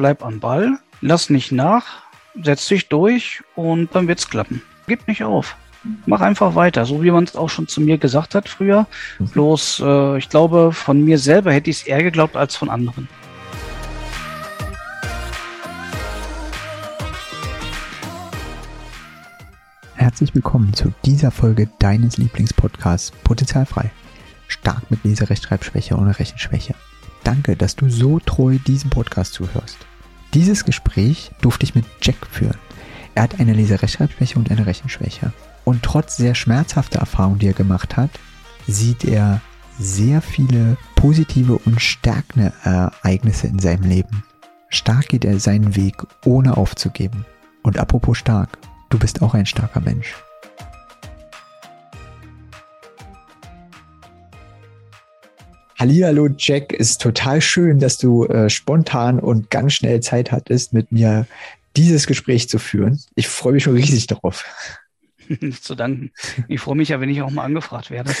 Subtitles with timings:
[0.00, 2.04] bleib am Ball, lass nicht nach,
[2.42, 4.62] setz dich durch und dann wird's klappen.
[4.86, 5.56] Gib nicht auf.
[6.06, 8.86] Mach einfach weiter, so wie man es auch schon zu mir gesagt hat früher.
[9.18, 9.28] Mhm.
[9.28, 13.08] Bloß, äh, ich glaube, von mir selber hätte ich es eher geglaubt als von anderen.
[19.96, 23.90] Herzlich willkommen zu dieser Folge deines Lieblingspodcasts Potenzialfrei.
[24.48, 26.74] Stark mit Leserechtschreibschwäche und Rechenschwäche.
[27.22, 29.76] Danke, dass du so treu diesem Podcast zuhörst.
[30.34, 32.58] Dieses Gespräch durfte ich mit Jack führen.
[33.14, 35.32] Er hat eine Leserechtschreibschwäche und eine Rechenschwäche.
[35.64, 38.10] Und trotz sehr schmerzhafter Erfahrungen, die er gemacht hat,
[38.66, 39.40] sieht er
[39.78, 44.22] sehr viele positive und stärkende Ereignisse in seinem Leben.
[44.68, 47.24] Stark geht er seinen Weg, ohne aufzugeben.
[47.62, 50.14] Und apropos stark, du bist auch ein starker Mensch.
[55.80, 60.92] Hallihallo Jack, ist total schön, dass du äh, spontan und ganz schnell Zeit hattest, mit
[60.92, 61.26] mir
[61.74, 63.00] dieses Gespräch zu führen.
[63.14, 64.44] Ich freue mich schon riesig darauf.
[65.26, 66.12] Nicht zu danken.
[66.48, 68.14] Ich freue mich ja, wenn ich auch mal angefragt werde.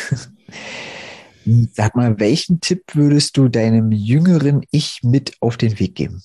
[1.74, 6.22] Sag mal, welchen Tipp würdest du deinem jüngeren Ich mit auf den Weg geben?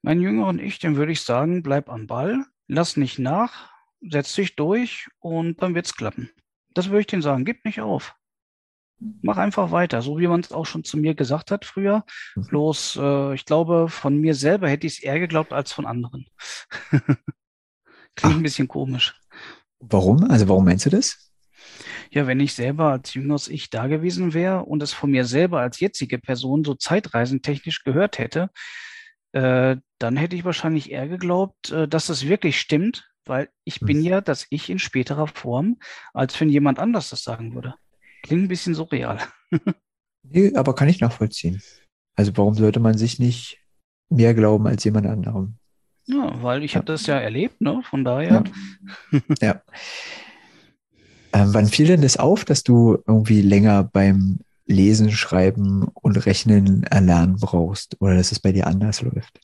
[0.00, 3.68] Meinen jüngeren Ich, dem würde ich sagen, bleib am Ball, lass nicht nach,
[4.00, 6.30] setz dich durch und dann wird's klappen.
[6.72, 8.16] Das würde ich dir sagen, gib nicht auf
[8.98, 12.04] mach einfach weiter, so wie man es auch schon zu mir gesagt hat früher.
[12.34, 12.46] Mhm.
[12.46, 16.26] Bloß, äh, ich glaube, von mir selber hätte ich es eher geglaubt als von anderen.
[16.90, 17.20] Klingt
[18.22, 18.36] Ach.
[18.36, 19.14] ein bisschen komisch.
[19.78, 20.24] Warum?
[20.30, 21.32] Also warum meinst du das?
[22.10, 25.60] Ja, wenn ich selber als jüngeres Ich da gewesen wäre und es von mir selber
[25.60, 28.50] als jetzige Person so zeitreisentechnisch gehört hätte,
[29.32, 33.86] äh, dann hätte ich wahrscheinlich eher geglaubt, äh, dass es wirklich stimmt, weil ich hm.
[33.86, 35.78] bin ja das Ich in späterer Form,
[36.14, 37.74] als wenn jemand anders das sagen würde.
[38.26, 39.18] Klingt ein bisschen surreal.
[40.22, 41.62] nee, aber kann ich nachvollziehen.
[42.14, 43.58] Also warum sollte man sich nicht
[44.08, 45.56] mehr glauben als jemand anderem?
[46.06, 46.76] Ja, weil ich ja.
[46.76, 47.82] habe das ja erlebt, ne?
[47.88, 48.44] Von daher.
[49.10, 49.20] Ja.
[49.40, 49.62] ja.
[51.32, 56.84] Ähm, wann fiel denn das auf, dass du irgendwie länger beim Lesen, Schreiben und Rechnen
[56.84, 59.40] erlernen brauchst oder dass es bei dir anders läuft?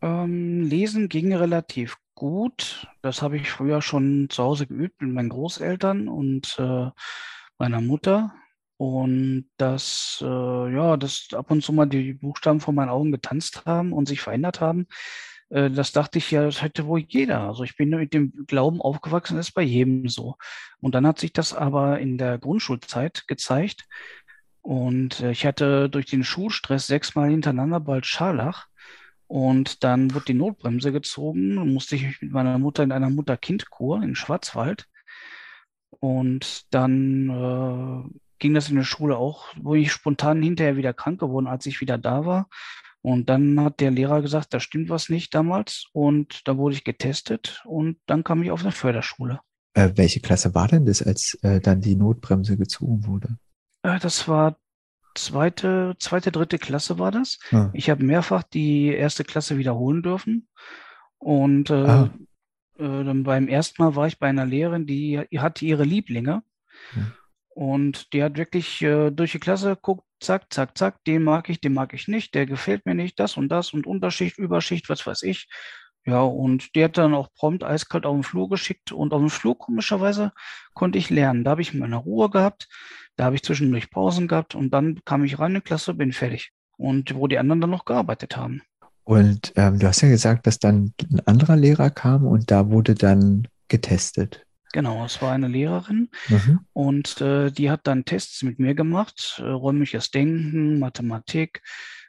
[0.00, 2.86] Ähm, Lesen ging relativ gut.
[3.02, 6.90] Das habe ich früher schon zu Hause geübt mit meinen Großeltern und äh,
[7.58, 8.34] meiner Mutter.
[8.76, 10.26] Und dass, äh,
[10.72, 14.20] ja, dass ab und zu mal die Buchstaben vor meinen Augen getanzt haben und sich
[14.20, 14.86] verändert haben.
[15.50, 17.40] Äh, das dachte ich ja, das hätte wohl jeder.
[17.40, 20.36] Also ich bin mit dem Glauben aufgewachsen, das ist bei jedem so.
[20.80, 23.86] Und dann hat sich das aber in der Grundschulzeit gezeigt.
[24.62, 28.66] Und äh, ich hatte durch den Schulstress sechsmal hintereinander bald Scharlach.
[29.26, 34.02] Und dann wurde die Notbremse gezogen und musste ich mit meiner Mutter in einer Mutter-Kind-Kur
[34.02, 34.86] in Schwarzwald
[35.90, 41.20] und dann äh, ging das in der Schule auch, wo ich spontan hinterher wieder krank
[41.20, 42.48] geworden, als ich wieder da war.
[43.00, 45.86] Und dann hat der Lehrer gesagt, da stimmt was nicht damals.
[45.92, 49.40] Und da wurde ich getestet und dann kam ich auf eine Förderschule.
[49.74, 53.38] Äh, welche Klasse war denn das, als äh, dann die Notbremse gezogen wurde?
[53.82, 54.56] Äh, das war
[55.14, 57.38] zweite, zweite, dritte Klasse war das.
[57.52, 57.70] Ah.
[57.72, 60.48] Ich habe mehrfach die erste Klasse wiederholen dürfen.
[61.18, 62.10] Und äh, ah.
[62.78, 66.42] Äh, dann beim ersten Mal war ich bei einer Lehrerin, die hatte ihre Lieblinge.
[66.94, 67.12] Mhm.
[67.50, 71.60] Und die hat wirklich äh, durch die Klasse guckt, zack, zack, zack, den mag ich,
[71.60, 75.06] den mag ich nicht, der gefällt mir nicht, das und das und Unterschicht, Überschicht, was
[75.06, 75.48] weiß ich.
[76.06, 79.28] Ja, und die hat dann auch prompt eiskalt auf den Flur geschickt und auf dem
[79.28, 80.32] Flur komischerweise
[80.72, 81.44] konnte ich lernen.
[81.44, 82.68] Da habe ich meine Ruhe gehabt,
[83.16, 86.12] da habe ich zwischendurch Pausen gehabt und dann kam ich rein in die Klasse, bin
[86.12, 86.52] fertig.
[86.76, 88.62] Und wo die anderen dann noch gearbeitet haben.
[89.08, 92.94] Und ähm, du hast ja gesagt, dass dann ein anderer Lehrer kam und da wurde
[92.94, 94.44] dann getestet.
[94.74, 96.60] Genau, es war eine Lehrerin mhm.
[96.74, 101.62] und äh, die hat dann Tests mit mir gemacht, äh, räumliches Denken, Mathematik,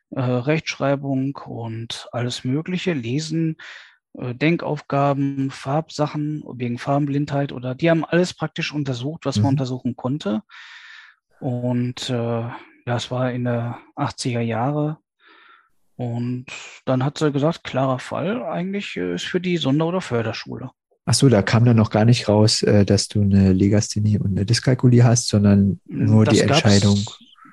[0.09, 3.55] äh, Rechtschreibung und alles Mögliche, Lesen,
[4.15, 9.43] äh, Denkaufgaben, Farbsachen wegen Farbenblindheit oder die haben alles praktisch untersucht, was mhm.
[9.43, 10.41] man untersuchen konnte.
[11.39, 12.53] Und äh, ja,
[12.85, 14.97] es war in der 80er Jahre
[15.99, 16.45] und
[16.85, 20.71] dann hat sie gesagt, klarer Fall, eigentlich äh, ist für die Sonder- oder Förderschule.
[21.03, 24.31] Ach so, da kam dann noch gar nicht raus, äh, dass du eine Legasthenie und
[24.31, 27.03] eine Dyskalkulie hast, sondern nur das die Entscheidung.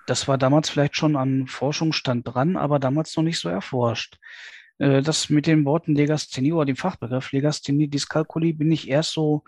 [0.07, 4.21] Das war damals vielleicht schon an Forschungsstand dran, aber damals noch nicht so erforscht.
[4.79, 9.43] Äh, das mit den Worten Legasthenie oder dem Fachbegriff Legasthenie, Dyskalkulie bin ich erst so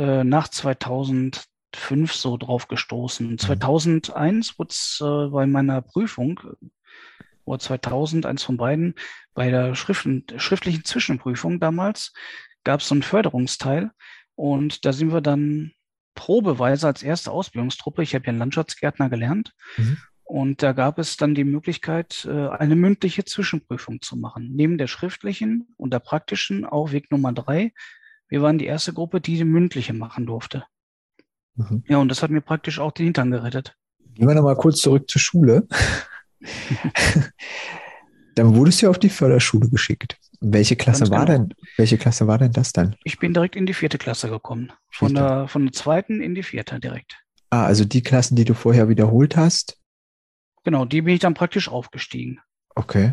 [0.00, 3.30] nach 2005 so drauf gestoßen.
[3.30, 3.38] Mhm.
[3.38, 6.40] 2001 wurde es bei meiner Prüfung
[7.48, 8.94] oder 2000, eins von beiden,
[9.34, 12.12] bei der schriftlichen Zwischenprüfung damals
[12.64, 13.90] gab es so einen Förderungsteil
[14.34, 15.72] und da sind wir dann
[16.14, 19.98] probeweise als erste Ausbildungstruppe, ich habe ja einen Landschaftsgärtner gelernt, mhm.
[20.30, 24.50] Und da gab es dann die Möglichkeit, äh, eine mündliche Zwischenprüfung zu machen.
[24.54, 27.72] Neben der schriftlichen und der praktischen auch Weg Nummer drei.
[28.28, 30.64] Wir waren die erste Gruppe, die die mündliche machen durfte.
[31.54, 31.82] Mhm.
[31.88, 33.74] Ja, und das hat mir praktisch auch den Hintern gerettet.
[34.16, 35.66] Gehen wir nochmal kurz zurück zur Schule.
[38.34, 40.16] dann wurdest du auf die Förderschule geschickt.
[40.40, 41.38] Welche Klasse Ganz war genau.
[41.38, 42.94] denn, welche Klasse war denn das dann?
[43.04, 44.72] Ich bin direkt in die vierte Klasse gekommen.
[44.90, 47.18] Von der, von der zweiten in die vierte direkt.
[47.50, 49.78] Ah, also die Klassen, die du vorher wiederholt hast,
[50.68, 52.40] Genau, die bin ich dann praktisch aufgestiegen.
[52.74, 53.12] Okay.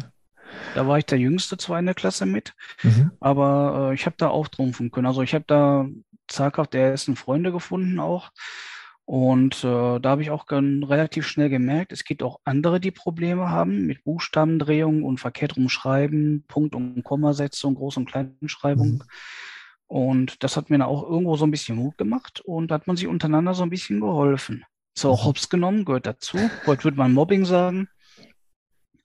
[0.74, 3.12] Da war ich der Jüngste zwar in der Klasse mit, mhm.
[3.22, 5.08] aber äh, ich habe da auftrumpfen können.
[5.08, 5.88] Also ich habe da
[6.28, 8.32] zaghaft der ersten Freunde gefunden auch.
[9.06, 13.50] Und äh, da habe ich auch relativ schnell gemerkt, es gibt auch andere, die Probleme
[13.50, 18.94] haben mit Buchstabendrehung und verkehrt rumschreiben, Punkt- und Kommasetzung, Groß- und Kleinschreibung.
[18.94, 19.04] Mhm.
[19.88, 22.88] Und das hat mir dann auch irgendwo so ein bisschen Mut gemacht und da hat
[22.88, 24.66] man sich untereinander so ein bisschen geholfen.
[24.98, 25.28] So auch mhm.
[25.28, 26.40] hops genommen, gehört dazu.
[26.66, 27.88] Heute würde man Mobbing sagen.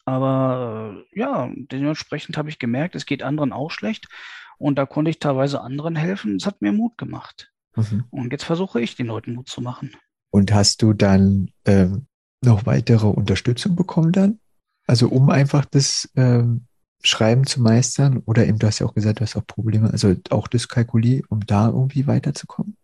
[0.07, 4.09] Aber äh, ja, dementsprechend habe ich gemerkt, es geht anderen auch schlecht.
[4.57, 6.37] Und da konnte ich teilweise anderen helfen.
[6.37, 7.50] Es hat mir Mut gemacht.
[7.77, 8.05] Mhm.
[8.11, 9.93] Und jetzt versuche ich, den Leuten Mut zu machen.
[10.31, 12.07] Und hast du dann ähm,
[12.43, 14.39] noch weitere Unterstützung bekommen dann?
[14.87, 16.67] Also um einfach das ähm,
[17.03, 18.23] Schreiben zu meistern?
[18.27, 21.41] Oder eben, du hast ja auch gesagt, du hast auch Probleme, also auch Dyskalkulie, um
[21.47, 22.77] da irgendwie weiterzukommen?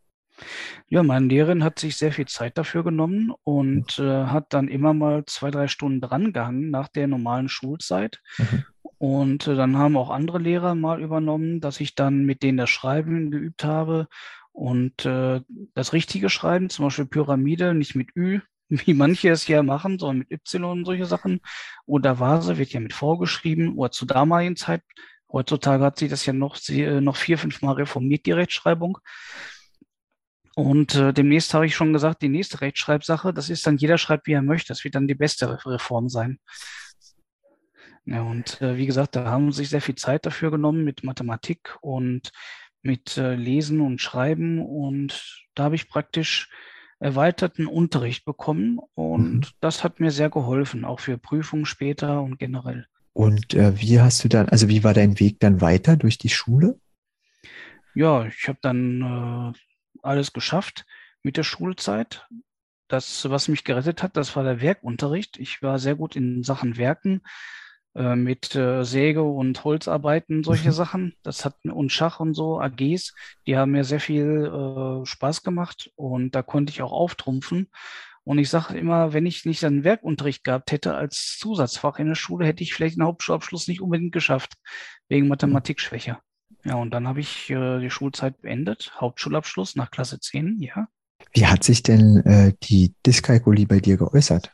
[0.89, 4.93] Ja, meine Lehrerin hat sich sehr viel Zeit dafür genommen und äh, hat dann immer
[4.93, 8.21] mal zwei, drei Stunden drangehangen nach der normalen Schulzeit.
[8.39, 8.65] Mhm.
[8.99, 12.71] Und äh, dann haben auch andere Lehrer mal übernommen, dass ich dann mit denen das
[12.71, 14.09] Schreiben geübt habe
[14.57, 15.43] und äh,
[15.75, 20.21] das richtige Schreiben, zum Beispiel Pyramide, nicht mit Ü, wie manche es ja machen, sondern
[20.21, 21.41] mit Y und solche Sachen.
[21.85, 24.83] Oder Vase wird ja mit V geschrieben oder zur damaligen Zeit.
[25.31, 28.99] Heutzutage hat sich das ja noch, äh, noch vier, fünf Mal reformiert, die Rechtschreibung.
[30.55, 34.27] Und äh, demnächst habe ich schon gesagt, die nächste Rechtschreibsache, das ist dann, jeder schreibt,
[34.27, 34.69] wie er möchte.
[34.69, 36.39] Das wird dann die beste Reform sein.
[38.07, 41.05] Ja, und äh, wie gesagt, da haben sie sich sehr viel Zeit dafür genommen mit
[41.05, 42.31] Mathematik und
[42.87, 44.61] mit äh, Lesen und Schreiben.
[44.61, 46.49] Und da habe ich praktisch
[46.99, 48.79] erweiterten Unterricht bekommen.
[48.95, 49.47] Und mhm.
[49.61, 52.87] das hat mir sehr geholfen, auch für Prüfungen später und generell.
[53.13, 56.29] Und äh, wie hast du dann, also wie war dein Weg dann weiter durch die
[56.29, 56.79] Schule?
[57.95, 59.59] Ja, ich habe dann äh,
[60.03, 60.87] alles geschafft
[61.23, 62.29] mit der Schulzeit.
[62.89, 65.39] Das, was mich gerettet hat, das war der Werkunterricht.
[65.39, 67.23] Ich war sehr gut in Sachen Werken
[68.15, 70.73] mit äh, Säge und Holzarbeiten, solche mhm.
[70.73, 71.15] Sachen.
[71.23, 73.15] Das hat und Schach und so, AGs,
[73.47, 77.69] die haben mir sehr viel äh, Spaß gemacht und da konnte ich auch auftrumpfen.
[78.25, 82.17] Und ich sage immer, wenn ich nicht einen Werkunterricht gehabt hätte als Zusatzfach in der
[82.17, 84.55] Schule, hätte ich vielleicht einen Hauptschulabschluss nicht unbedingt geschafft,
[85.09, 86.19] wegen Mathematikschwäche.
[86.65, 90.89] Ja, und dann habe ich äh, die Schulzeit beendet, Hauptschulabschluss nach Klasse 10, ja.
[91.33, 94.53] Wie hat sich denn äh, die Dyskalkulie bei dir geäußert?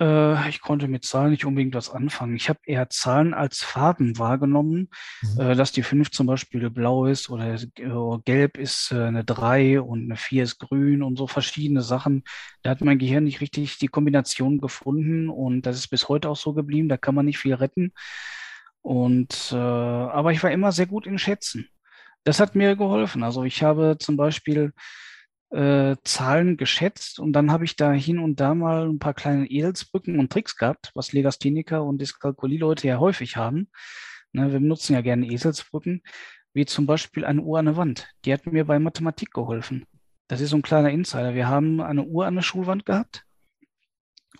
[0.00, 2.34] Äh, ich konnte mit Zahlen nicht unbedingt was anfangen.
[2.34, 4.88] Ich habe eher Zahlen als Farben wahrgenommen,
[5.22, 5.40] mhm.
[5.40, 9.80] Äh, dass die 5 zum Beispiel blau ist oder äh, gelb ist äh, eine 3
[9.80, 12.24] und eine 4 ist grün und so verschiedene Sachen.
[12.62, 16.36] Da hat mein Gehirn nicht richtig die Kombination gefunden und das ist bis heute auch
[16.36, 16.88] so geblieben.
[16.88, 17.92] Da kann man nicht viel retten.
[18.82, 21.68] Und aber ich war immer sehr gut in Schätzen.
[22.24, 23.22] Das hat mir geholfen.
[23.22, 24.72] Also ich habe zum Beispiel
[25.50, 29.46] äh, Zahlen geschätzt und dann habe ich da hin und da mal ein paar kleine
[29.50, 33.70] Edelsbrücken und Tricks gehabt, was Legastheniker und Dyskalkulie-Leute ja häufig haben.
[34.32, 36.02] Ne, wir benutzen ja gerne Eselsbrücken,
[36.52, 38.08] wie zum Beispiel eine Uhr an der Wand.
[38.24, 39.86] Die hat mir bei Mathematik geholfen.
[40.28, 41.34] Das ist so ein kleiner Insider.
[41.34, 43.24] Wir haben eine Uhr an der Schulwand gehabt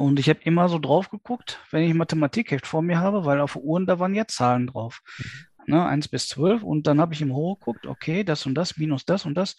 [0.00, 3.56] und ich habe immer so drauf geguckt, wenn ich Mathematikheft vor mir habe, weil auf
[3.56, 5.02] Uhren, da waren ja Zahlen drauf.
[5.70, 6.64] Ne, 1 bis 12.
[6.64, 9.54] Und dann habe ich im Hoch geguckt, okay, das und das, minus das und das.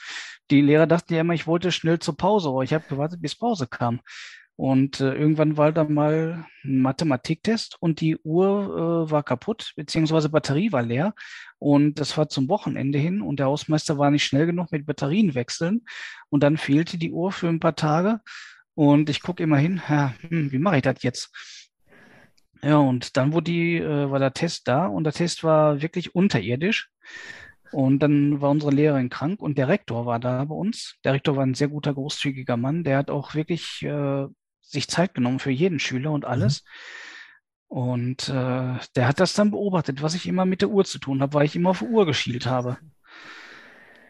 [0.52, 3.36] Die Lehrer dachten ja immer, ich wollte schnell zur Pause, aber ich habe gewartet, bis
[3.36, 4.02] Pause kam.
[4.58, 10.28] Und äh, irgendwann war da mal ein Mathematiktest und die Uhr äh, war kaputt, beziehungsweise
[10.30, 11.14] Batterie war leer.
[11.60, 15.34] Und das war zum Wochenende hin und der Hausmeister war nicht schnell genug mit Batterien
[15.34, 15.86] wechseln.
[16.30, 18.20] Und dann fehlte die Uhr für ein paar Tage.
[18.74, 21.61] Und ich gucke immer hin, ja, hm, wie mache ich das jetzt?
[22.64, 26.16] Ja, und dann wurde die, äh, war der Test da und der Test war wirklich
[26.16, 26.90] unterirdisch.
[27.72, 30.98] Und dann war unsere Lehrerin krank und der Rektor war da bei uns.
[31.06, 32.84] Der Rektor war ein sehr guter, großzügiger Mann.
[32.84, 34.28] Der hat auch wirklich äh,
[34.62, 36.64] sich Zeit genommen für jeden Schüler und alles.
[36.64, 37.78] Mhm.
[37.78, 41.22] Und äh, der hat das dann beobachtet, was ich immer mit der Uhr zu tun
[41.22, 42.78] habe, weil ich immer auf die Uhr geschielt habe.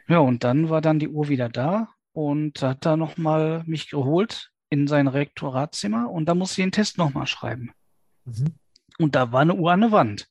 [0.07, 4.51] Ja, und dann war dann die Uhr wieder da und hat da nochmal mich geholt
[4.69, 7.71] in sein Rektoratszimmer und da musste ich den Test nochmal schreiben.
[8.25, 8.55] Mhm.
[8.97, 10.27] Und da war eine Uhr an der Wand.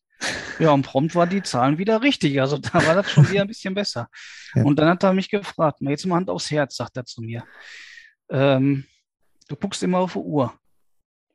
[0.59, 2.41] Ja, und prompt waren die Zahlen wieder richtig.
[2.41, 4.09] Also da war das schon wieder ein bisschen besser.
[4.53, 4.65] Ja.
[4.65, 7.23] Und dann hat er mich gefragt, mal jetzt mal Hand aufs Herz, sagt er zu
[7.23, 7.45] mir.
[8.31, 8.85] Ähm,
[9.47, 10.53] du guckst immer auf die Uhr.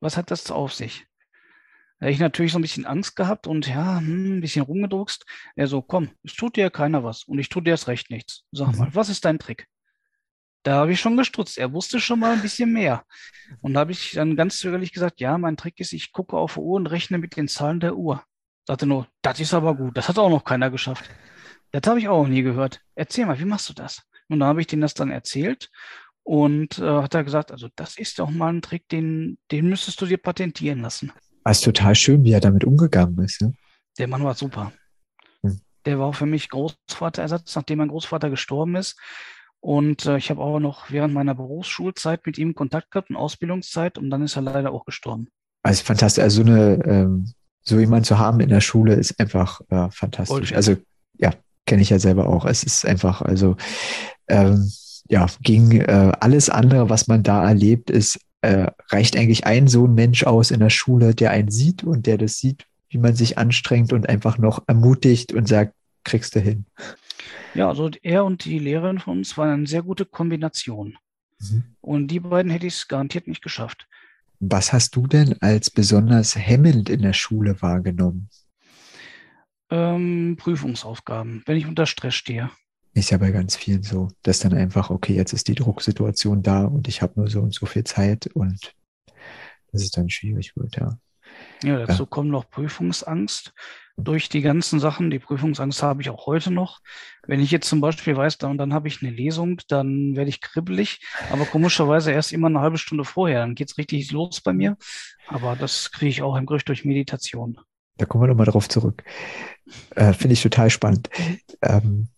[0.01, 1.05] Was hat das auf sich?
[2.01, 5.25] Da ich natürlich so ein bisschen Angst gehabt und ja, hm, ein bisschen rumgedruckst.
[5.55, 8.43] Er so, komm, es tut dir keiner was und ich tue dir erst recht nichts.
[8.51, 8.79] Sag mhm.
[8.79, 9.65] mal, was ist dein Trick?
[10.65, 11.59] Da habe ich schon gestutzt.
[11.59, 13.03] Er wusste schon mal ein bisschen mehr.
[13.61, 16.55] Und da habe ich dann ganz zögerlich gesagt, ja, mein Trick ist, ich gucke auf
[16.55, 18.23] die Uhr und rechne mit den Zahlen der Uhr.
[18.65, 19.95] Sagte nur, das ist aber gut.
[19.95, 21.07] Das hat auch noch keiner geschafft.
[21.69, 22.81] Das habe ich auch noch nie gehört.
[22.95, 24.01] Erzähl mal, wie machst du das?
[24.27, 25.69] Und da habe ich denen das dann erzählt
[26.23, 30.01] und äh, hat er gesagt, also das ist doch mal ein Trick, den, den müsstest
[30.01, 31.13] du dir patentieren lassen.
[31.43, 33.39] Es ist total schön, wie er damit umgegangen ist.
[33.39, 33.51] Ja?
[33.99, 34.73] Der Mann war super.
[35.43, 35.61] Hm.
[35.85, 38.99] Der war auch für mich Großvaterersatz, nachdem mein Großvater gestorben ist.
[39.65, 43.97] Und äh, ich habe auch noch während meiner Berufsschulzeit mit ihm Kontakt gehabt und Ausbildungszeit
[43.97, 45.27] und dann ist er leider auch gestorben.
[45.63, 46.23] Also fantastisch.
[46.23, 50.53] Also so eine, ähm, so jemand zu haben in der Schule ist einfach äh, fantastisch.
[50.53, 50.75] Also
[51.17, 51.31] ja,
[51.65, 52.45] kenne ich ja selber auch.
[52.45, 53.57] Es ist einfach, also
[54.27, 54.71] ähm,
[55.09, 59.87] ja, gegen äh, alles andere, was man da erlebt, ist äh, reicht eigentlich ein so
[59.87, 63.15] ein Mensch aus in der Schule, der einen sieht und der das sieht, wie man
[63.15, 66.65] sich anstrengt und einfach noch ermutigt und sagt, kriegst du hin.
[67.55, 70.97] Ja, also er und die Lehrerin von uns waren eine sehr gute Kombination.
[71.39, 71.75] Mhm.
[71.81, 73.87] Und die beiden hätte ich es garantiert nicht geschafft.
[74.39, 78.29] Was hast du denn als besonders hemmend in der Schule wahrgenommen?
[79.69, 82.51] Ähm, Prüfungsaufgaben, wenn ich unter Stress stehe.
[82.93, 86.65] Ist ja bei ganz vielen so, dass dann einfach, okay, jetzt ist die Drucksituation da
[86.65, 88.73] und ich habe nur so und so viel Zeit und
[89.71, 90.97] dass es dann schwierig wird, ja.
[91.63, 92.09] Ja, dazu ja.
[92.09, 93.53] kommt noch Prüfungsangst
[93.97, 95.09] durch die ganzen Sachen.
[95.09, 96.79] Die Prüfungsangst habe ich auch heute noch.
[97.27, 100.41] Wenn ich jetzt zum Beispiel weiß, dann, dann habe ich eine Lesung, dann werde ich
[100.41, 100.99] kribbelig,
[101.31, 103.39] aber komischerweise erst immer eine halbe Stunde vorher.
[103.39, 104.77] Dann geht es richtig los bei mir.
[105.27, 107.57] Aber das kriege ich auch im Griff durch Meditation.
[107.97, 109.03] Da kommen wir nochmal drauf zurück.
[109.95, 111.09] Äh, Finde ich total spannend.
[111.61, 112.09] Ähm,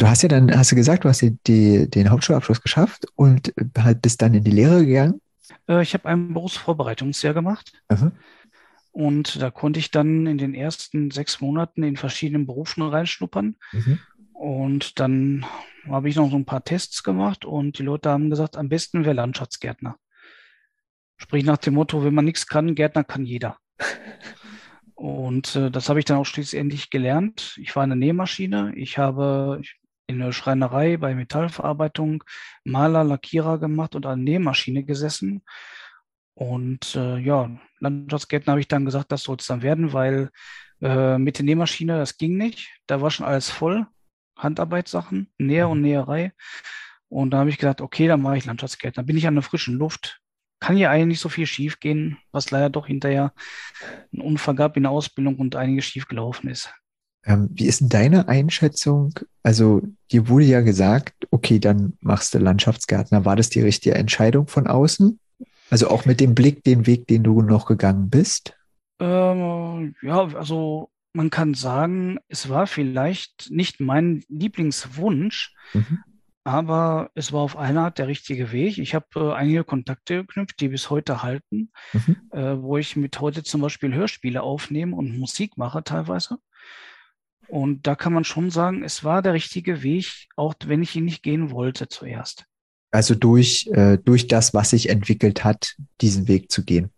[0.00, 3.52] Du hast ja dann, hast du gesagt, du hast die, die, den Hauptschulabschluss geschafft und
[3.76, 5.20] halt bist dann in die Lehre gegangen?
[5.68, 7.72] Äh, ich habe ein Berufsvorbereitungsjahr gemacht.
[7.88, 8.12] Aha.
[8.90, 13.56] Und da konnte ich dann in den ersten sechs Monaten in verschiedenen Berufen reinschnuppern.
[13.72, 13.98] Mhm.
[14.32, 15.46] Und dann
[15.86, 19.04] habe ich noch so ein paar Tests gemacht und die Leute haben gesagt, am besten
[19.04, 19.96] wäre Landschaftsgärtner.
[21.16, 23.56] Sprich nach dem Motto, wenn man nichts kann, Gärtner kann jeder.
[24.94, 27.56] Und äh, das habe ich dann auch schließlich gelernt.
[27.60, 28.72] Ich war eine Nähmaschine.
[28.76, 29.62] Ich habe
[30.08, 32.24] in der Schreinerei bei Metallverarbeitung
[32.64, 35.42] Maler, Lackierer gemacht und an Nähmaschine gesessen.
[36.38, 40.30] Und äh, ja, Landschaftsgärtner habe ich dann gesagt, das soll es dann werden, weil
[40.80, 42.70] äh, mit der Nähmaschine, das ging nicht.
[42.86, 43.88] Da war schon alles voll.
[44.36, 45.86] Handarbeitssachen, Näher und mhm.
[45.86, 46.32] Näherei.
[47.08, 49.02] Und da habe ich gesagt, okay, dann mache ich Landschaftsgärtner.
[49.02, 50.20] Bin ich an der frischen Luft.
[50.60, 53.32] Kann hier eigentlich nicht so viel schief gehen, was leider doch hinterher
[54.12, 56.72] ein Unfall gab in der Ausbildung und einiges schief gelaufen ist.
[57.24, 59.18] Ähm, wie ist denn deine Einschätzung?
[59.42, 63.24] Also, dir wurde ja gesagt, okay, dann machst du Landschaftsgärtner.
[63.24, 65.18] War das die richtige Entscheidung von außen?
[65.70, 68.54] Also auch mit dem Blick, den Weg, den du noch gegangen bist?
[69.00, 75.98] Ähm, ja, also man kann sagen, es war vielleicht nicht mein Lieblingswunsch, mhm.
[76.44, 78.78] aber es war auf eine Art der richtige Weg.
[78.78, 82.16] Ich habe äh, einige Kontakte geknüpft, die bis heute halten, mhm.
[82.32, 86.38] äh, wo ich mit heute zum Beispiel Hörspiele aufnehme und Musik mache teilweise.
[87.48, 91.06] Und da kann man schon sagen, es war der richtige Weg, auch wenn ich ihn
[91.06, 92.44] nicht gehen wollte zuerst.
[92.90, 96.90] Also durch, äh, durch das, was sich entwickelt hat, diesen Weg zu gehen.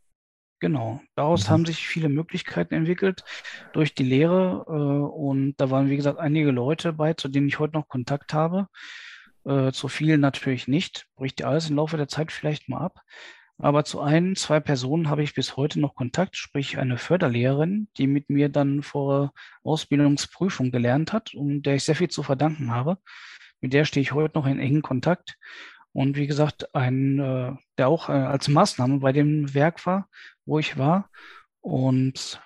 [0.60, 1.00] Genau.
[1.16, 1.50] Daraus mhm.
[1.50, 3.24] haben sich viele Möglichkeiten entwickelt
[3.72, 4.64] durch die Lehre.
[4.68, 8.34] Äh, und da waren, wie gesagt, einige Leute bei, zu denen ich heute noch Kontakt
[8.34, 8.68] habe.
[9.44, 11.06] Äh, zu vielen natürlich nicht.
[11.16, 13.00] Bricht ja alles im Laufe der Zeit vielleicht mal ab.
[13.56, 18.06] Aber zu ein, zwei Personen habe ich bis heute noch Kontakt, sprich eine Förderlehrerin, die
[18.06, 19.32] mit mir dann vor
[19.62, 22.96] Ausbildungsprüfung gelernt hat und der ich sehr viel zu verdanken habe.
[23.60, 25.36] Mit der stehe ich heute noch in engen Kontakt.
[25.92, 30.08] Und wie gesagt, ein, äh, der auch äh, als Maßnahme bei dem Werk war,
[30.44, 31.10] wo ich war.
[31.60, 32.40] Und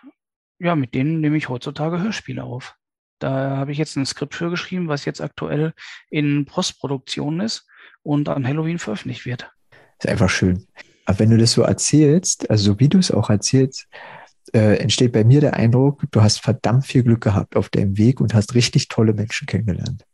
[0.58, 2.76] ja, mit denen nehme ich heutzutage Hörspiele auf.
[3.18, 5.72] Da habe ich jetzt ein Skript für geschrieben, was jetzt aktuell
[6.10, 7.66] in Postproduktion ist
[8.02, 9.50] und an Halloween veröffentlicht wird.
[9.98, 10.66] Ist einfach schön.
[11.06, 13.86] Aber wenn du das so erzählst, also so wie du es auch erzählst,
[14.52, 18.20] äh, entsteht bei mir der Eindruck, du hast verdammt viel Glück gehabt auf deinem Weg
[18.20, 20.04] und hast richtig tolle Menschen kennengelernt.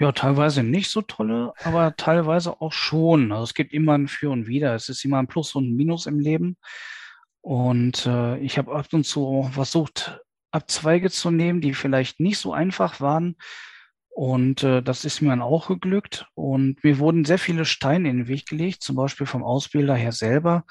[0.00, 3.32] Ja, teilweise nicht so tolle, aber teilweise auch schon.
[3.32, 4.74] Also es gibt immer ein Für und Wider.
[4.74, 6.56] Es ist immer ein Plus und ein Minus im Leben.
[7.40, 12.52] Und äh, ich habe ab und zu versucht, Abzweige zu nehmen, die vielleicht nicht so
[12.52, 13.36] einfach waren,
[14.18, 16.26] und äh, das ist mir dann auch geglückt.
[16.34, 20.10] Und mir wurden sehr viele Steine in den Weg gelegt, zum Beispiel vom Ausbilder her
[20.10, 20.64] selber.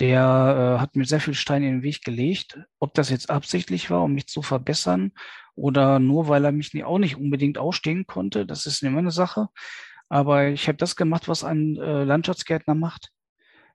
[0.00, 2.58] Der äh, hat mir sehr viele Steine in den Weg gelegt.
[2.80, 5.12] Ob das jetzt absichtlich war, um mich zu verbessern
[5.54, 9.48] oder nur, weil er mich auch nicht unbedingt ausstehen konnte, das ist immer eine Sache.
[10.08, 13.10] Aber ich habe das gemacht, was ein äh, Landschaftsgärtner macht.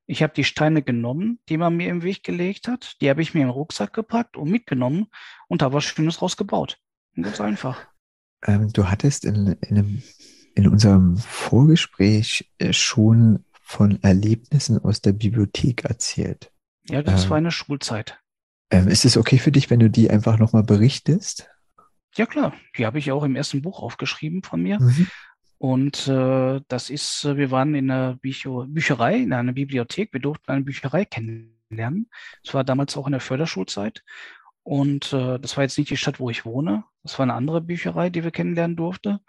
[0.05, 2.95] Ich habe die Steine genommen, die man mir im Weg gelegt hat.
[3.01, 5.07] Die habe ich mir den Rucksack gepackt und mitgenommen
[5.47, 6.79] und habe was Schönes rausgebaut.
[7.15, 7.87] Ganz einfach.
[8.45, 10.03] Ähm, du hattest in, in, einem,
[10.55, 16.51] in unserem Vorgespräch äh, schon von Erlebnissen aus der Bibliothek erzählt.
[16.89, 18.19] Ja, das ähm, war eine Schulzeit.
[18.71, 21.47] Ähm, ist es okay für dich, wenn du die einfach nochmal berichtest?
[22.15, 22.53] Ja, klar.
[22.77, 24.79] Die habe ich auch im ersten Buch aufgeschrieben von mir.
[24.81, 25.07] Mhm.
[25.59, 30.13] Und äh, das ist, äh, wir waren in einer Bücher Bücherei, in einer Bibliothek.
[30.13, 32.09] Wir durften eine Bücherei kennenlernen.
[32.43, 34.03] Das war damals auch in der Förderschulzeit.
[34.63, 36.85] Und äh, das war jetzt nicht die Stadt, wo ich wohne.
[37.03, 39.19] Das war eine andere Bücherei, die wir kennenlernen durften.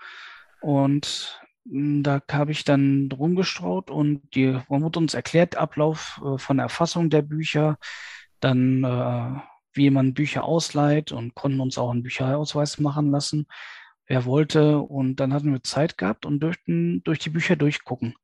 [0.63, 1.43] Und
[1.73, 7.23] da habe ich dann rumgestraut und die, wurde uns erklärt, Ablauf äh, von Erfassung der
[7.23, 7.79] Bücher,
[8.41, 9.41] dann äh,
[9.73, 13.47] wie man Bücher ausleiht und konnten uns auch einen Bücherausweis machen lassen
[14.11, 14.79] wer wollte.
[14.81, 18.15] Und dann hatten wir Zeit gehabt und dürften durch die Bücher durchgucken.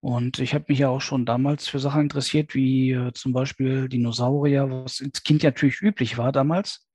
[0.00, 3.88] Und ich habe mich ja auch schon damals für Sachen interessiert, wie äh, zum Beispiel
[3.88, 6.88] Dinosaurier, was als Kind natürlich üblich war damals.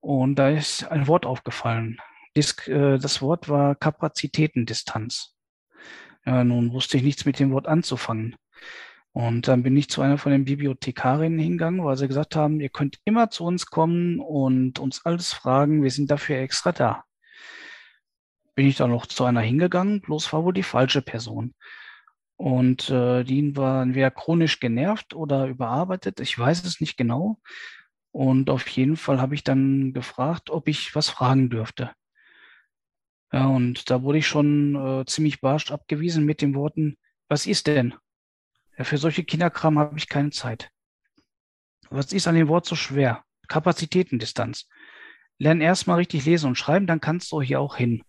[0.00, 1.98] Und da ist ein Wort aufgefallen.
[2.36, 5.34] Disk, äh, das Wort war Kapazitätendistanz.
[6.24, 8.36] Ja, nun wusste ich nichts mit dem Wort anzufangen.
[9.12, 12.70] Und dann bin ich zu einer von den Bibliothekarinnen hingegangen, weil sie gesagt haben, ihr
[12.70, 17.04] könnt immer zu uns kommen und uns alles fragen, wir sind dafür extra da.
[18.54, 21.54] Bin ich dann noch zu einer hingegangen, bloß war wohl die falsche Person.
[22.36, 27.38] Und äh, die war entweder chronisch genervt oder überarbeitet, ich weiß es nicht genau.
[28.12, 31.92] Und auf jeden Fall habe ich dann gefragt, ob ich was fragen dürfte.
[33.32, 36.98] Ja, und da wurde ich schon äh, ziemlich barsch abgewiesen mit den Worten,
[37.28, 37.94] was ist denn?
[38.76, 40.70] Ja, für solche Kinderkram habe ich keine Zeit.
[41.88, 43.24] Was ist an dem Wort so schwer?
[43.48, 44.68] Kapazitätendistanz.
[45.38, 48.02] Lern erstmal richtig lesen und schreiben, dann kannst du hier auch hin.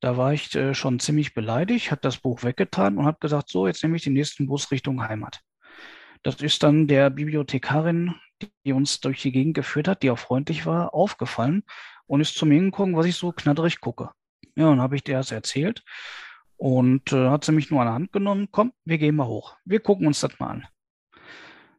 [0.00, 3.66] Da war ich äh, schon ziemlich beleidigt, hat das Buch weggetan und habe gesagt, so,
[3.66, 5.40] jetzt nehme ich den nächsten Bus Richtung Heimat.
[6.22, 8.14] Das ist dann der Bibliothekarin,
[8.64, 11.62] die uns durch die Gegend geführt hat, die auch freundlich war, aufgefallen
[12.06, 14.10] und ist zu mir gekommen, was ich so knatterig gucke.
[14.56, 15.82] Ja, und habe ich dir das erzählt.
[16.56, 19.56] Und äh, hat sie mich nur an der Hand genommen, komm, wir gehen mal hoch.
[19.64, 20.66] Wir gucken uns das mal an.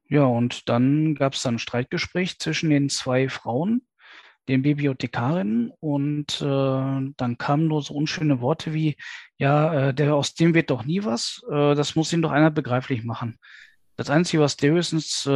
[0.08, 3.88] Ja, und dann gab es dann ein Streitgespräch zwischen den zwei Frauen,
[4.48, 6.46] den Bibliothekarinnen, und äh,
[7.18, 8.98] dann kamen nur so unschöne Worte wie,
[9.38, 12.52] ja, äh, der, aus dem wird doch nie was, äh, das muss ihn doch einer
[12.52, 13.40] begreiflich machen.
[13.98, 15.30] Das Einzige, was der höchstens äh,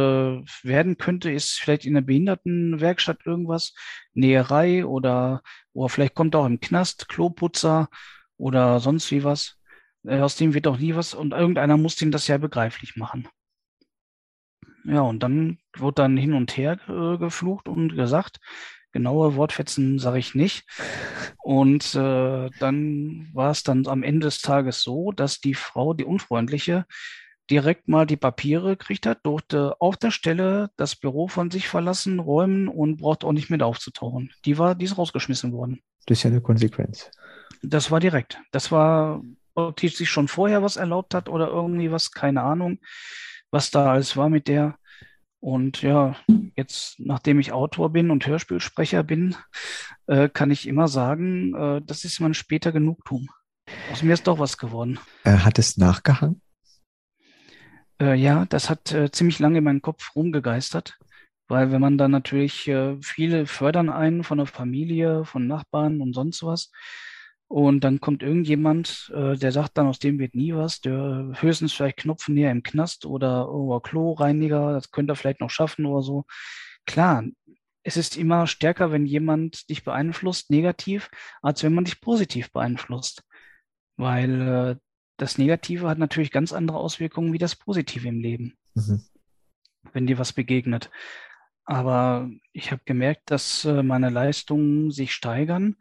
[0.62, 3.74] werden könnte, ist vielleicht in der Behindertenwerkstatt irgendwas,
[4.12, 7.88] Näherei oder, oder vielleicht kommt er auch im Knast, Kloputzer
[8.36, 9.58] oder sonst wie was.
[10.04, 13.28] Äh, aus dem wird auch nie was und irgendeiner muss ihm das ja begreiflich machen.
[14.84, 18.40] Ja, und dann wird dann hin und her äh, geflucht und gesagt.
[18.92, 20.64] Genaue Wortfetzen sage ich nicht.
[21.42, 26.04] Und äh, dann war es dann am Ende des Tages so, dass die Frau, die
[26.04, 26.86] Unfreundliche,
[27.50, 32.20] direkt mal die Papiere gekriegt hat, durfte auf der Stelle das Büro von sich verlassen,
[32.20, 34.30] räumen und braucht auch nicht mehr aufzutauchen.
[34.44, 35.80] Die war, die ist rausgeschmissen worden.
[36.06, 37.10] Das ist ja eine Konsequenz.
[37.62, 38.38] Das war direkt.
[38.52, 39.22] Das war,
[39.54, 42.78] ob die sich schon vorher was erlaubt hat oder irgendwie was, keine Ahnung,
[43.50, 44.76] was da alles war mit der.
[45.40, 46.16] Und ja,
[46.54, 49.34] jetzt, nachdem ich Autor bin und Hörspielsprecher bin,
[50.06, 53.30] äh, kann ich immer sagen, äh, das ist mein später Genugtuung.
[53.90, 54.98] Aus mir ist doch was geworden.
[55.24, 56.42] Äh, hat es nachgehangen?
[58.00, 60.98] Äh, ja, das hat äh, ziemlich lange in meinem Kopf rumgegeistert.
[61.48, 66.14] Weil wenn man dann natürlich, äh, viele fördern einen von der Familie, von Nachbarn und
[66.14, 66.70] sonst was.
[67.48, 71.72] Und dann kommt irgendjemand, äh, der sagt dann, aus dem wird nie was, der höchstens
[71.72, 76.02] vielleicht Knopfen näher im Knast oder oh, Kloreiniger, das könnte er vielleicht noch schaffen oder
[76.02, 76.24] so.
[76.86, 77.24] Klar,
[77.82, 81.10] es ist immer stärker, wenn jemand dich beeinflusst, negativ,
[81.42, 83.24] als wenn man dich positiv beeinflusst.
[83.96, 84.40] Weil
[84.78, 84.89] äh,
[85.20, 89.02] das Negative hat natürlich ganz andere Auswirkungen wie das Positive im Leben, mhm.
[89.92, 90.90] wenn dir was begegnet.
[91.64, 95.76] Aber ich habe gemerkt, dass äh, meine Leistungen sich steigern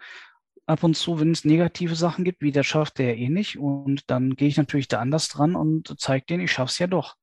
[0.66, 3.58] ab und zu, wenn es negative Sachen gibt, wie der schafft der eh nicht.
[3.58, 6.88] Und dann gehe ich natürlich da anders dran und zeige denen, ich schaffe es ja
[6.88, 7.16] doch.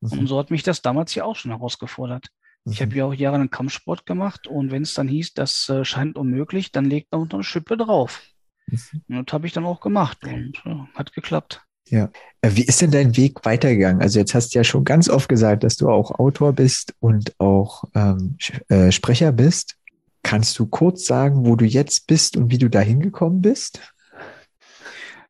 [0.00, 0.20] Mhm.
[0.20, 2.28] Und so hat mich das damals ja auch schon herausgefordert.
[2.64, 2.72] Mhm.
[2.72, 6.16] Ich habe ja auch jahrelang Kampfsport gemacht und wenn es dann hieß, das äh, scheint
[6.16, 8.22] unmöglich, dann legt man noch eine Schippe drauf.
[8.66, 9.18] Mhm.
[9.18, 11.62] Und das habe ich dann auch gemacht und äh, hat geklappt.
[11.88, 12.10] Ja.
[12.40, 14.02] Äh, wie ist denn dein Weg weitergegangen?
[14.02, 17.38] Also jetzt hast du ja schon ganz oft gesagt, dass du auch Autor bist und
[17.38, 18.36] auch ähm,
[18.68, 19.76] äh, Sprecher bist.
[20.22, 23.80] Kannst du kurz sagen, wo du jetzt bist und wie du da hingekommen bist?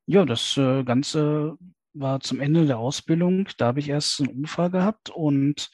[0.07, 1.59] Ja, das äh, Ganze
[1.93, 3.49] war zum Ende der Ausbildung.
[3.59, 5.71] Da habe ich erst einen Unfall gehabt und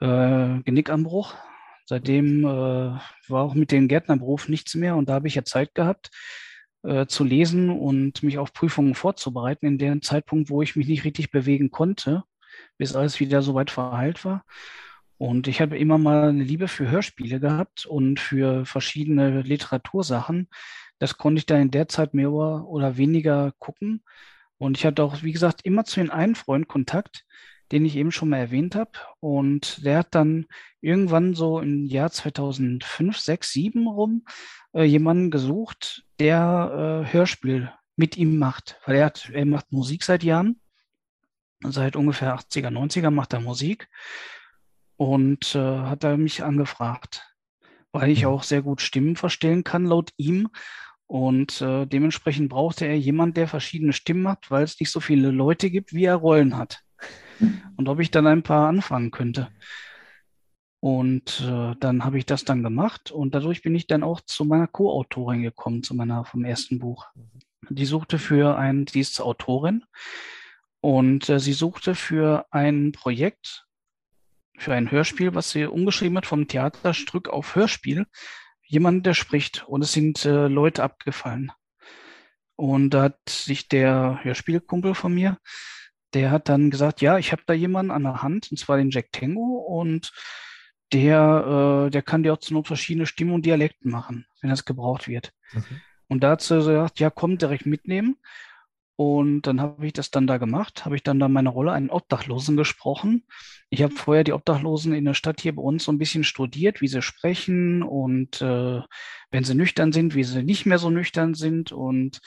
[0.00, 1.34] äh, Genickanbruch.
[1.84, 5.74] Seitdem äh, war auch mit dem Gärtnerberuf nichts mehr und da habe ich ja Zeit
[5.74, 6.10] gehabt,
[6.82, 11.04] äh, zu lesen und mich auf Prüfungen vorzubereiten, in dem Zeitpunkt, wo ich mich nicht
[11.04, 12.24] richtig bewegen konnte,
[12.78, 14.44] bis alles wieder soweit verheilt war.
[15.18, 20.48] Und ich habe immer mal eine Liebe für Hörspiele gehabt und für verschiedene Literatursachen.
[20.98, 24.02] Das konnte ich dann in der Zeit mehr oder weniger gucken.
[24.58, 27.24] Und ich hatte auch, wie gesagt, immer zu den einen Freund Kontakt,
[27.70, 28.92] den ich eben schon mal erwähnt habe.
[29.20, 30.46] Und der hat dann
[30.80, 34.24] irgendwann so im Jahr 2005, 6, 7 rum
[34.74, 38.78] äh, jemanden gesucht, der äh, Hörspiel mit ihm macht.
[38.86, 40.60] Weil er, hat, er macht Musik seit Jahren.
[41.64, 43.88] Seit ungefähr 80er, 90er macht er Musik
[44.96, 47.24] und äh, hat er mich angefragt,
[47.92, 50.48] weil ich auch sehr gut Stimmen verstellen kann, laut ihm.
[51.06, 55.30] Und äh, dementsprechend brauchte er jemanden, der verschiedene Stimmen hat, weil es nicht so viele
[55.30, 56.80] Leute gibt, wie er Rollen hat.
[57.76, 59.48] Und ob ich dann ein paar anfangen könnte.
[60.82, 64.44] Und äh, dann habe ich das dann gemacht und dadurch bin ich dann auch zu
[64.44, 67.06] meiner Co-Autorin gekommen, zu meiner vom ersten Buch.
[67.70, 69.84] Die suchte für ein, die ist Autorin
[70.80, 73.64] und äh, sie suchte für ein Projekt
[74.58, 78.08] für ein Hörspiel, was sie umgeschrieben hat vom Theaterstück auf Hörspiel,
[78.64, 79.64] jemand, der spricht.
[79.68, 81.52] Und es sind äh, Leute abgefallen.
[82.56, 85.38] Und da hat sich der Hörspielkumpel von mir,
[86.12, 88.90] der hat dann gesagt, ja, ich habe da jemanden an der Hand, und zwar den
[88.90, 90.12] Jack Tango, und
[90.92, 94.64] der, äh, der kann dir auch zu Not verschiedene Stimmen und Dialekten machen, wenn das
[94.64, 95.32] gebraucht wird.
[95.54, 95.80] Okay.
[96.08, 98.16] Und da hat sie gesagt, ja, komm, direkt mitnehmen.
[98.96, 101.90] Und dann habe ich das dann da gemacht, habe ich dann da meine Rolle einen
[101.90, 103.24] Obdachlosen gesprochen.
[103.70, 106.82] Ich habe vorher die Obdachlosen in der Stadt hier bei uns so ein bisschen studiert,
[106.82, 108.80] wie sie sprechen und äh,
[109.30, 112.20] wenn sie nüchtern sind, wie sie nicht mehr so nüchtern sind und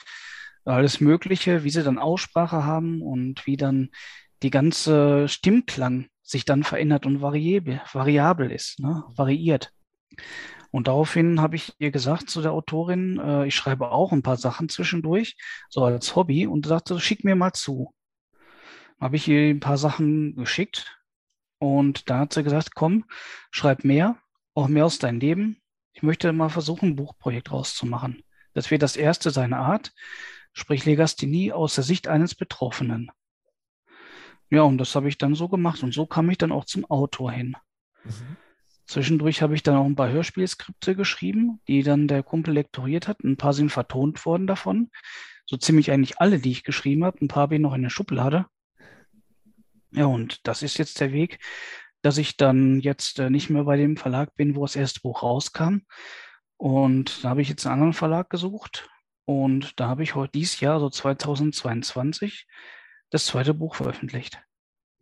[0.64, 3.90] alles Mögliche, wie sie dann Aussprache haben und wie dann
[4.42, 9.04] die ganze Stimmklang sich dann verändert und variabel, variabel ist, ne?
[9.14, 9.72] variiert.
[10.72, 14.36] Und daraufhin habe ich ihr gesagt zu der Autorin, äh, ich schreibe auch ein paar
[14.36, 15.36] Sachen zwischendurch,
[15.70, 17.94] so als Hobby, und sagte, schick mir mal zu.
[19.00, 20.98] Habe ich ihr ein paar Sachen geschickt
[21.58, 23.04] und da hat sie gesagt, komm,
[23.50, 24.18] schreib mehr,
[24.54, 25.62] auch mehr aus deinem Leben.
[25.92, 28.22] Ich möchte mal versuchen, ein Buchprojekt rauszumachen.
[28.52, 29.92] Das wird das erste seiner Art,
[30.52, 33.10] sprich Legasthenie aus der Sicht eines Betroffenen.
[34.50, 36.84] Ja, und das habe ich dann so gemacht und so kam ich dann auch zum
[36.84, 37.56] Autor hin.
[38.04, 38.36] Mhm.
[38.86, 43.24] Zwischendurch habe ich dann auch ein paar Hörspielskripte geschrieben, die dann der Kumpel lektoriert hat.
[43.24, 44.90] Ein paar sind vertont worden davon.
[45.44, 47.18] So ziemlich eigentlich alle, die ich geschrieben habe.
[47.20, 48.46] Ein paar habe ich noch in der Schublade.
[49.90, 51.40] Ja, und das ist jetzt der Weg,
[52.02, 55.22] dass ich dann jetzt äh, nicht mehr bei dem Verlag bin, wo das erste Buch
[55.22, 55.78] rauskam.
[56.56, 58.88] Und da habe ich jetzt einen anderen Verlag gesucht.
[59.24, 62.46] Und da habe ich heute dieses Jahr, so 2022,
[63.10, 64.40] das zweite Buch veröffentlicht.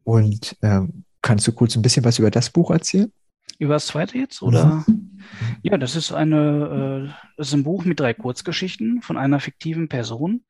[0.04, 3.12] Und ähm, kannst du kurz ein bisschen was über das Buch erzählen?
[3.58, 4.42] Über das zweite jetzt?
[4.42, 4.84] Oder?
[4.86, 5.20] Mhm.
[5.62, 9.88] Ja, das ist eine, äh, das ist ein Buch mit drei Kurzgeschichten von einer fiktiven
[9.88, 10.44] Person.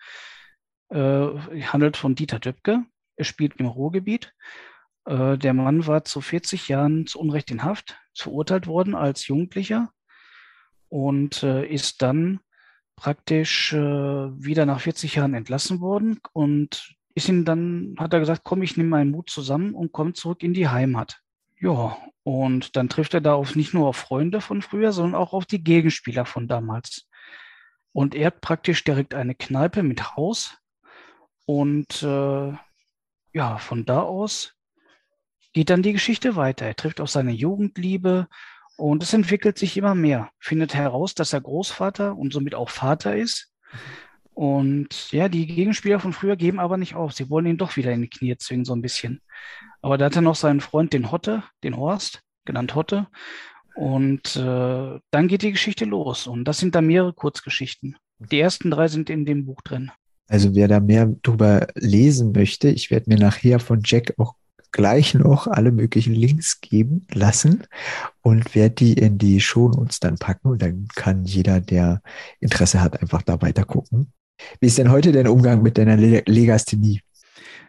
[0.90, 1.28] Äh,
[1.62, 2.84] handelt von Dieter Döpke.
[3.16, 4.32] Er spielt im Ruhrgebiet.
[5.06, 9.90] Äh, der Mann war zu 40 Jahren zu Unrecht in Haft, verurteilt worden als Jugendlicher
[10.88, 12.40] und äh, ist dann
[12.96, 18.42] praktisch äh, wieder nach 40 Jahren entlassen worden und ist ihm dann, hat er gesagt,
[18.44, 21.20] komm, ich nehme meinen Mut zusammen und komme zurück in die Heimat.
[21.60, 25.32] Ja, und dann trifft er da auf nicht nur auf Freunde von früher, sondern auch
[25.32, 27.08] auf die Gegenspieler von damals.
[27.92, 30.58] Und er hat praktisch direkt eine Kneipe mit Haus.
[31.46, 32.52] Und äh,
[33.32, 34.54] ja, von da aus
[35.52, 36.66] geht dann die Geschichte weiter.
[36.66, 38.26] Er trifft auf seine Jugendliebe
[38.76, 40.30] und es entwickelt sich immer mehr.
[40.40, 43.52] Findet heraus, dass er Großvater und somit auch Vater ist.
[44.34, 47.12] Und ja, die Gegenspieler von früher geben aber nicht auf.
[47.12, 49.22] Sie wollen ihn doch wieder in die Knie zwingen, so ein bisschen.
[49.80, 53.06] Aber da hat er noch seinen Freund, den Hotte, den Horst, genannt Hotte.
[53.76, 56.26] Und äh, dann geht die Geschichte los.
[56.26, 57.96] Und das sind da mehrere Kurzgeschichten.
[58.18, 59.92] Die ersten drei sind in dem Buch drin.
[60.26, 64.34] Also wer da mehr drüber lesen möchte, ich werde mir nachher von Jack auch
[64.72, 67.64] gleich noch alle möglichen Links geben lassen
[68.22, 72.02] und werde die in die Shownotes dann packen und dann kann jeder, der
[72.40, 74.12] Interesse hat, einfach da weiter gucken.
[74.60, 77.00] Wie ist denn heute dein Umgang mit deiner Legasthenie?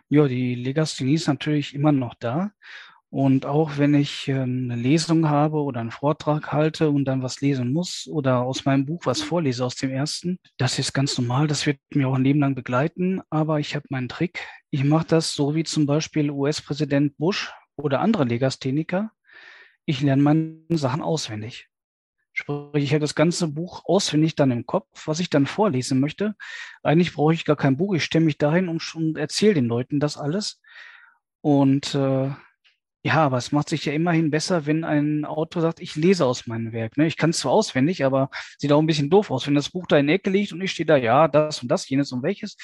[0.10, 2.52] Ja, die Legasthenie ist natürlich immer noch da.
[3.10, 7.40] Und auch wenn ich ähm, eine Lesung habe oder einen Vortrag halte und dann was
[7.40, 11.48] lesen muss oder aus meinem Buch was vorlese aus dem ersten, das ist ganz normal,
[11.48, 13.22] das wird mir auch ein Leben lang begleiten.
[13.30, 14.46] Aber ich habe meinen Trick.
[14.70, 19.12] Ich mache das so wie zum Beispiel US-Präsident Bush oder andere Legastheniker.
[19.86, 21.70] Ich lerne meine Sachen auswendig.
[22.38, 26.36] Sprich, ich habe das ganze Buch auswendig dann im Kopf, was ich dann vorlesen möchte.
[26.84, 27.96] Eigentlich brauche ich gar kein Buch.
[27.96, 30.62] Ich stelle mich dahin und, und erzähle den Leuten das alles.
[31.42, 32.30] Und äh,
[33.04, 36.48] Ja, aber es macht sich ja immerhin besser, wenn ein Autor sagt, ich lese aus
[36.48, 36.98] meinem Werk.
[36.98, 37.06] Ne?
[37.06, 39.86] Ich kann es zwar auswendig, aber sieht auch ein bisschen doof aus, wenn das Buch
[39.88, 42.24] da in der Ecke liegt und ich stehe da, ja, das und das, jenes und
[42.24, 42.58] welches.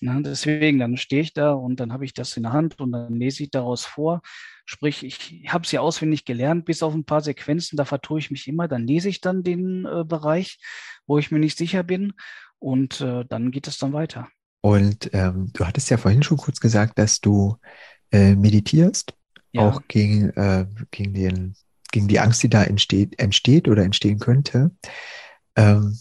[0.00, 2.92] Na, deswegen, dann stehe ich da und dann habe ich das in der Hand und
[2.92, 4.22] dann lese ich daraus vor.
[4.68, 8.48] Sprich, ich habe ja auswendig gelernt, bis auf ein paar Sequenzen, da vertue ich mich
[8.48, 8.66] immer.
[8.66, 10.58] Dann lese ich dann den äh, Bereich,
[11.06, 12.14] wo ich mir nicht sicher bin
[12.58, 14.28] und äh, dann geht es dann weiter.
[14.60, 17.56] Und ähm, du hattest ja vorhin schon kurz gesagt, dass du
[18.10, 19.14] äh, meditierst
[19.52, 19.68] ja.
[19.68, 21.54] auch gegen, äh, gegen, den,
[21.92, 24.72] gegen die Angst, die da entsteht, entsteht oder entstehen könnte.
[25.54, 25.96] Ähm,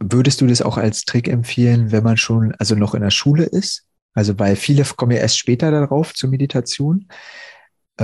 [0.00, 3.44] würdest du das auch als Trick empfehlen, wenn man schon also noch in der Schule
[3.44, 3.84] ist?
[4.14, 7.06] Also weil viele kommen ja erst später darauf zur Meditation,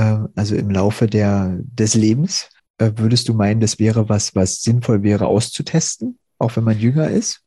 [0.01, 2.51] also im Laufe der, des Lebens.
[2.79, 7.09] Äh, würdest du meinen, das wäre was, was sinnvoll wäre auszutesten, auch wenn man jünger
[7.09, 7.41] ist?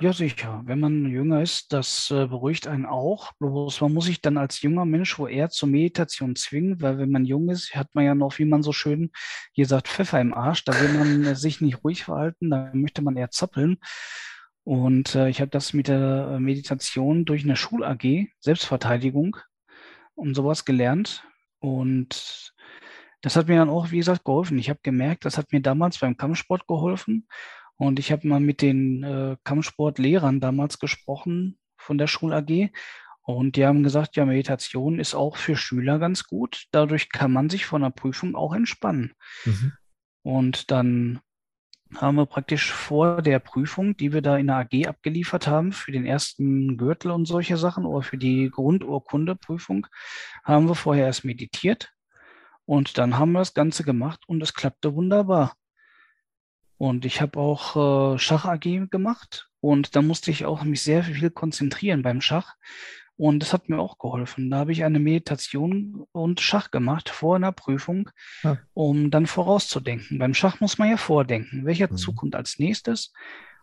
[0.00, 0.60] Ja, sicher.
[0.66, 3.32] Wenn man jünger ist, das äh, beruhigt einen auch.
[3.38, 7.10] Bloß man muss sich dann als junger Mensch wo eher zur Meditation zwingen, weil wenn
[7.10, 9.12] man jung ist, hat man ja noch, wie man so schön
[9.52, 10.64] hier sagt, Pfeffer im Arsch.
[10.64, 13.78] Da will man äh, sich nicht ruhig verhalten, da möchte man eher zappeln.
[14.66, 19.36] Und ich habe das mit der Meditation durch eine Schul-AG, Selbstverteidigung
[20.14, 21.22] und sowas gelernt.
[21.64, 22.52] Und
[23.22, 24.58] das hat mir dann auch, wie gesagt, geholfen.
[24.58, 27.26] Ich habe gemerkt, das hat mir damals beim Kampfsport geholfen.
[27.76, 32.70] Und ich habe mal mit den äh, Kampfsportlehrern damals gesprochen von der Schul AG.
[33.22, 36.66] Und die haben gesagt, ja, Meditation ist auch für Schüler ganz gut.
[36.70, 39.14] Dadurch kann man sich von der Prüfung auch entspannen.
[39.46, 39.72] Mhm.
[40.22, 41.20] Und dann
[41.96, 45.92] haben wir praktisch vor der Prüfung, die wir da in der AG abgeliefert haben, für
[45.92, 49.86] den ersten Gürtel und solche Sachen oder für die Grundurkundeprüfung,
[50.44, 51.92] haben wir vorher erst meditiert.
[52.66, 55.54] Und dann haben wir das Ganze gemacht und es klappte wunderbar.
[56.76, 61.04] Und ich habe auch äh, Schach AG gemacht und da musste ich auch mich sehr
[61.04, 62.54] viel konzentrieren beim Schach.
[63.16, 64.50] Und das hat mir auch geholfen.
[64.50, 68.10] Da habe ich eine Meditation und Schach gemacht vor einer Prüfung,
[68.42, 68.58] ja.
[68.72, 70.18] um dann vorauszudenken.
[70.18, 71.96] Beim Schach muss man ja vordenken, welcher mhm.
[71.96, 73.12] Zug kommt als nächstes.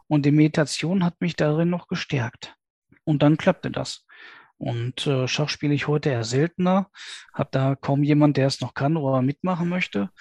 [0.07, 2.55] Und die Meditation hat mich darin noch gestärkt.
[3.03, 4.05] Und dann klappte das.
[4.57, 6.89] Und äh, Schach spiele ich heute eher seltener,
[7.33, 10.11] habe da kaum jemand, der es noch kann oder mitmachen möchte.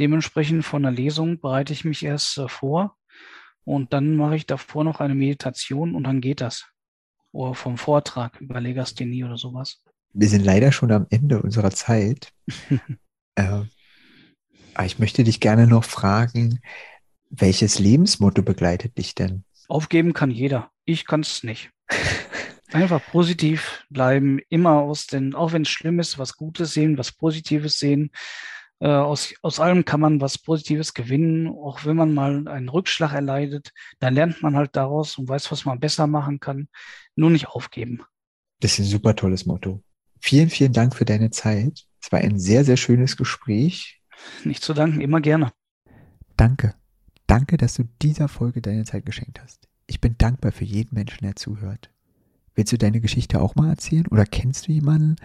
[0.00, 2.96] Dementsprechend von der Lesung bereite ich mich erst äh, vor
[3.62, 6.73] und dann mache ich davor noch eine Meditation und dann geht das.
[7.34, 9.82] Oder vom Vortrag über Legasthenie oder sowas.
[10.12, 12.32] Wir sind leider schon am Ende unserer Zeit.
[13.34, 13.62] äh,
[14.84, 16.60] ich möchte dich gerne noch fragen,
[17.30, 19.44] welches Lebensmotto begleitet dich denn?
[19.66, 20.70] Aufgeben kann jeder.
[20.84, 21.70] Ich kann es nicht.
[22.72, 27.10] Einfach positiv bleiben, immer aus den, auch wenn es schlimm ist, was Gutes sehen, was
[27.10, 28.10] Positives sehen.
[28.84, 33.14] Äh, aus, aus allem kann man was Positives gewinnen, auch wenn man mal einen Rückschlag
[33.14, 33.72] erleidet.
[33.98, 36.68] Dann lernt man halt daraus und weiß, was man besser machen kann.
[37.16, 38.02] Nur nicht aufgeben.
[38.60, 39.82] Das ist ein super tolles Motto.
[40.20, 41.86] Vielen, vielen Dank für deine Zeit.
[41.98, 44.02] Es war ein sehr, sehr schönes Gespräch.
[44.44, 45.50] Nicht zu danken, immer gerne.
[46.36, 46.74] Danke.
[47.26, 49.66] Danke, dass du dieser Folge deine Zeit geschenkt hast.
[49.86, 51.90] Ich bin dankbar für jeden Menschen, der zuhört.
[52.54, 54.06] Willst du deine Geschichte auch mal erzählen?
[54.08, 55.16] Oder kennst du jemanden,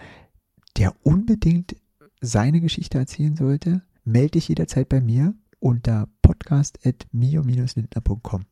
[0.78, 1.76] der unbedingt
[2.20, 8.42] seine Geschichte erzählen sollte, melde dich jederzeit bei mir unter podcast.mio-lindner.com.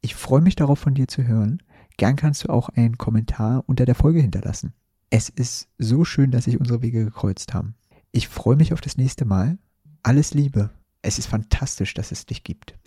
[0.00, 1.62] Ich freue mich darauf, von dir zu hören.
[1.96, 4.72] Gern kannst du auch einen Kommentar unter der Folge hinterlassen.
[5.10, 7.74] Es ist so schön, dass sich unsere Wege gekreuzt haben.
[8.12, 9.58] Ich freue mich auf das nächste Mal.
[10.02, 10.70] Alles Liebe.
[11.02, 12.78] Es ist fantastisch, dass es dich gibt.